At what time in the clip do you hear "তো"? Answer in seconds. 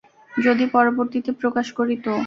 2.05-2.13